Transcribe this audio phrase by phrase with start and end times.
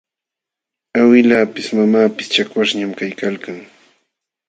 [0.99, 3.57] Awillapis mamapis chawaśhñam kaykalkan.